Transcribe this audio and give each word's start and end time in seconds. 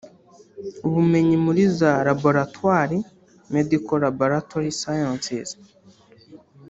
ubumenyi 0.87 1.35
muri 1.45 1.61
za 1.77 1.91
laboratwari 2.07 2.97
(Medical 3.55 3.97
Laboratory 4.05 4.69
Sciences) 4.79 5.49